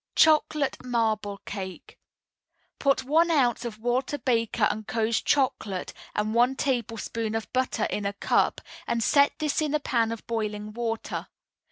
CHOCOLATE 0.15 0.83
MARBLE 0.83 1.37
CAKE 1.45 1.99
Put 2.79 3.03
one 3.03 3.29
ounce 3.29 3.63
of 3.65 3.77
Walter 3.77 4.17
Baker 4.17 4.67
& 4.85 4.87
Co.'s 4.87 5.21
Chocolate 5.21 5.93
and 6.15 6.33
one 6.33 6.55
tablespoonful 6.55 7.37
of 7.37 7.53
butter 7.53 7.83
in 7.85 8.07
a 8.07 8.13
cup, 8.13 8.61
and 8.87 9.03
set 9.03 9.37
this 9.37 9.61
in 9.61 9.75
a 9.75 9.79
pan 9.79 10.11
of 10.11 10.25
boiling 10.25 10.73
water. 10.73 11.27